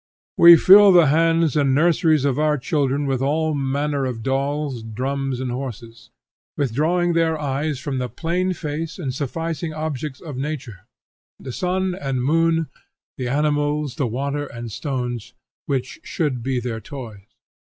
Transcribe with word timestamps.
We 0.35 0.57
fill 0.57 0.91
the 0.91 1.05
hands 1.13 1.55
and 1.55 1.75
nurseries 1.75 2.25
of 2.25 2.39
our 2.39 2.57
children 2.57 3.05
with 3.05 3.21
all 3.21 3.53
manner 3.53 4.07
of 4.07 4.23
dolls, 4.23 4.81
drums, 4.81 5.39
and 5.39 5.51
horses; 5.51 6.09
withdrawing 6.57 7.13
their 7.13 7.39
eyes 7.39 7.77
from 7.79 7.99
the 7.99 8.09
plain 8.09 8.53
face 8.53 8.97
and 8.97 9.13
sufficing 9.13 9.75
objects 9.75 10.19
of 10.19 10.37
nature, 10.37 10.87
the 11.39 11.51
sun, 11.51 11.93
and 11.93 12.23
moon, 12.23 12.65
the 13.17 13.27
animals, 13.27 13.93
the 13.97 14.07
water, 14.07 14.47
and 14.47 14.71
stones, 14.71 15.35
which 15.67 15.99
should 16.01 16.41
be 16.41 16.59
their 16.59 16.79
toys. 16.81 17.19